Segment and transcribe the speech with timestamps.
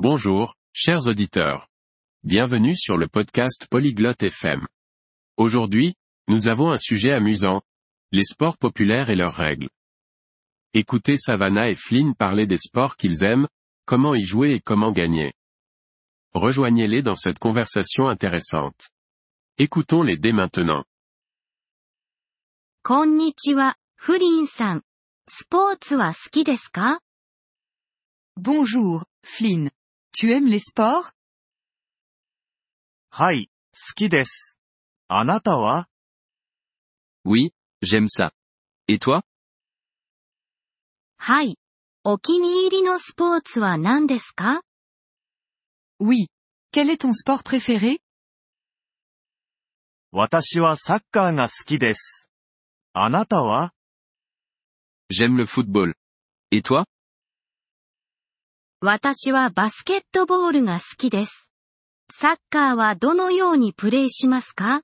[0.00, 1.68] Bonjour, chers auditeurs.
[2.22, 4.66] Bienvenue sur le podcast Polyglotte FM.
[5.36, 5.94] Aujourd'hui,
[6.28, 7.62] nous avons un sujet amusant.
[8.12, 9.68] Les sports populaires et leurs règles.
[10.74, 13.48] Écoutez Savannah et Flynn parler des sports qu'ils aiment,
[13.84, 15.32] comment y jouer et comment gagner.
[16.34, 18.90] Rejoignez-les dans cette conversation intéressante.
[19.58, 20.84] Écoutons-les dès maintenant.
[22.82, 24.84] こんにちは、フリンさん。
[25.28, 27.00] スポーツは好きですか
[28.38, 29.72] Bonjour, Flynn.
[30.12, 31.12] Tu aimes les sports
[33.10, 34.58] はい、好きです。
[35.08, 35.88] あなたは
[37.24, 37.50] Oui,
[37.82, 38.32] j'aime ça.
[38.88, 39.22] Et toi
[41.18, 41.58] はい。
[42.04, 44.62] お気に入りのスポーツは何ですか
[46.00, 46.28] Oui.
[46.72, 47.98] Quel est ton sport préféré
[50.12, 52.30] 私はサッカーが好きです。
[52.92, 53.72] あなたは
[55.10, 55.94] J'aime le football.
[56.50, 56.84] Et toi
[58.83, 61.51] 私はバスケットボールが好きです。
[62.11, 64.81] サッカーはどのようにプレイしますか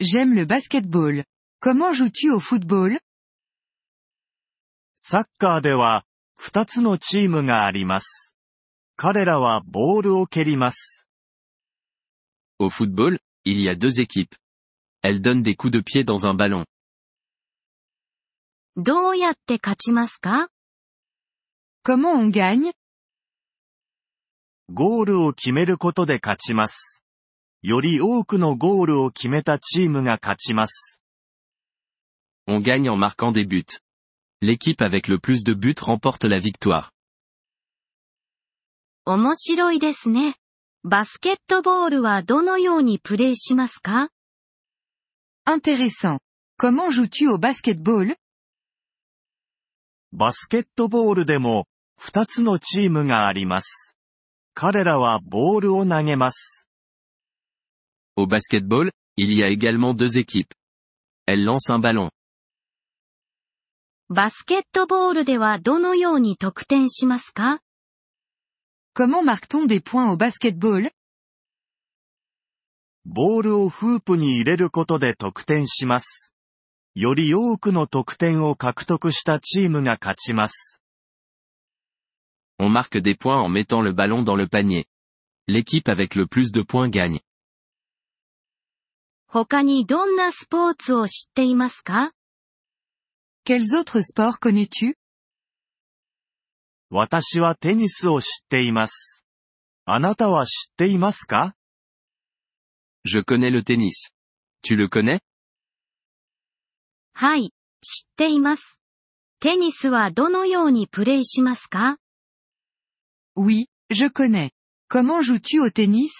[0.00, 1.24] J'aime le basketball.
[1.60, 3.00] Comment joues-tu au football
[4.94, 6.04] サッカーでは、
[6.36, 8.36] 二つのチームがあります。
[8.94, 11.08] 彼らはボールを蹴ります。
[12.60, 14.36] Au football, il y a deux équipes.
[15.02, 16.64] Elles donnent des coups de pied dans un ballon.
[18.76, 20.51] どうやって勝ちますか
[21.85, 22.73] Comment on gagne
[24.69, 27.03] ゴールを決めることで勝ちます。
[27.61, 31.01] より多くのゴールを決めたチームが勝ちます。
[32.47, 33.79] On gagne en marquant des buts.
[34.41, 36.91] L'équipe avec le plus de buts remporte la victoire.
[39.05, 40.35] 面白いですね。
[40.83, 44.09] バスケットボールはどのようにプレイしますか
[45.47, 46.19] Intéressant.
[46.59, 48.15] Comment joues-tu au basketball
[50.11, 51.67] バスケットボールでも、
[52.04, 53.96] 二つのチームがあります。
[54.54, 56.66] 彼らはボールを投げます。
[58.18, 60.48] Au basketball, il y a également deux équipes.
[61.28, 62.10] Elles lancent un ballon.
[64.08, 67.60] バスケットボールではどのように得点しますか
[68.96, 70.90] Comment marque-t-on des points au basketball
[73.04, 76.34] ボールをフープに入れることで得点します。
[76.96, 80.81] より多くの得点を獲得したチームが勝ちます。
[82.61, 84.85] On marque des points en mettant le ballon dans le panier.
[85.47, 87.19] L'équipe avec le plus de points gagne.
[89.29, 92.13] 他にどんなスポーツを知っていますか
[93.45, 94.93] Quels autres sports connais-tu
[96.89, 99.25] 私はテニスを知っています。
[99.85, 101.55] あなたは知っていますか
[103.05, 104.11] Je connais le tennis.
[104.63, 105.19] Tu le connais
[107.13, 107.51] はい、
[107.81, 108.79] 知っています。
[109.39, 111.97] テニスはどのようにプレイしますか
[113.35, 114.51] Oui, je connais.
[114.89, 116.11] Comment joues-tu au tennis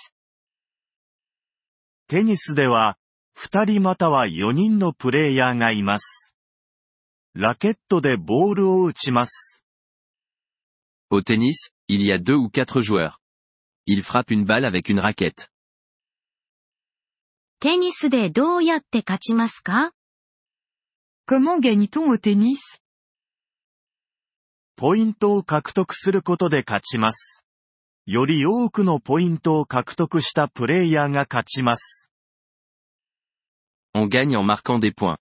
[2.08, 2.98] テニスでは、
[3.34, 6.36] 二人または四人のプレイヤーがいます。
[7.34, 9.66] ラケットでボールを打ちます。
[11.12, 13.20] Au tennis, il y a deux ou quatre joueurs.
[13.86, 15.50] Ils frappent une balle avec une raquette.
[17.60, 19.92] テニスでどうやって勝ちますか
[21.28, 22.80] Comment gagne-t-on au tennis
[24.83, 27.47] ポイントを獲得することで勝ちます。
[28.05, 32.11] より多くのポイントを獲得したプレイヤーが勝ちます。
[33.95, 35.19] On gagne en marquant des points.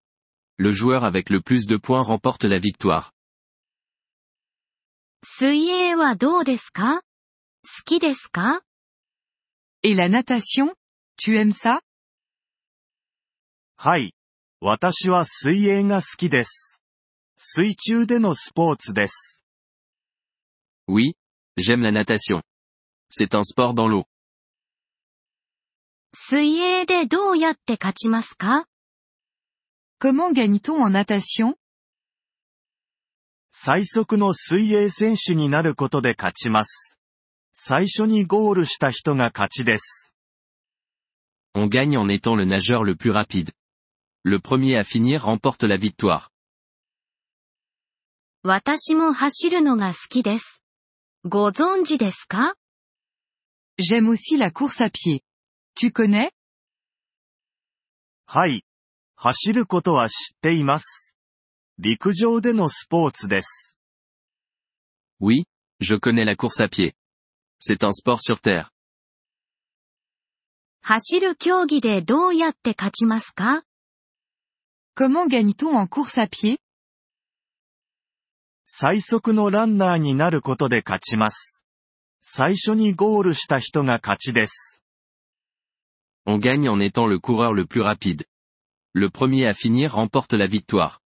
[0.57, 3.11] Le joueur avec le plus de points remporte la victoire.
[5.23, 7.03] 水泳はどうですか好
[7.85, 8.63] きですか
[9.83, 10.73] Et la natation
[11.23, 11.81] Tu aimes ça
[13.77, 14.16] はい。
[14.59, 16.81] 私は水泳が好きです。
[17.35, 19.41] 水中でのスポーツです。
[20.88, 21.14] Oui,
[21.56, 22.42] j'aime la natation.
[23.09, 24.04] C'est un sport dans l'eau.
[26.14, 28.66] 水泳でどうやって勝ちますか
[30.00, 31.54] Comment gagne-t-on en natation
[33.50, 36.98] 最速の水泳選手になることで勝ちます。
[37.54, 40.14] 最初にゴールした人が勝ちです。
[41.55, 43.52] On gagne en étant le nageur le plus rapide.
[44.25, 46.31] Le premier à finir remporte la victoire.
[48.43, 50.59] 私も走るのが好きです。
[51.25, 52.55] ご存知ですか
[53.78, 55.20] J'aime aussi la course à pied.
[55.75, 56.31] Tu connais
[58.26, 58.64] はい。
[59.17, 61.17] 走ることは知っています。
[61.78, 63.78] 陸上でのスポーツです。
[65.20, 65.44] Oui,
[65.81, 66.94] je connais la course à pied.
[67.58, 68.70] C'est un sport sur terre.
[70.82, 73.64] 走る競技でどうやって勝ちますか
[74.96, 76.58] Comment gagne-t-on en course à pied
[78.73, 81.65] 最速のランナーになることで勝ちます。
[82.21, 84.81] 最初にゴールした人が勝ちです。
[86.25, 88.23] On gagne en étant le coureur le plus rapide.
[88.94, 91.01] Le premier à finir remporte la victoire.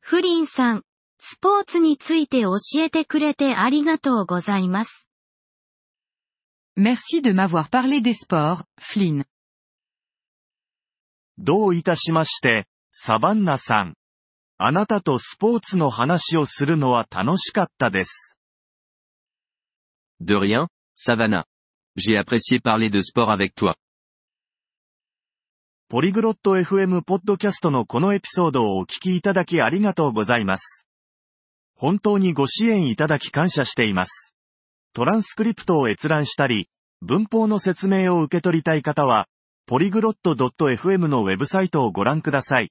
[0.00, 0.82] フリンさん、
[1.18, 5.08] スポーツについて教えてくれてありがとうございます。
[6.76, 9.24] Merci de m'avoir parlé des sports, Flynn.
[11.38, 13.94] どういたしまして、サバンナさん。
[14.64, 18.38] あなたとスポーツの話をするのは楽しかったです。
[20.20, 21.42] De rien, Savannah.
[21.96, 23.74] J'ai apprécié parler de sport avec toi.
[25.88, 30.86] ポリグロット FM ポッドキャストのこのエピソードをお聞きいただきありがとうございます。
[31.74, 34.36] 本当にご支援いただき感謝しています。
[34.94, 36.68] トランスクリプトを閲覧したり、
[37.00, 39.26] 文法の説明を受け取りたい方は、
[39.66, 42.70] ポリグロット .fm のウェブサイトをご覧ください。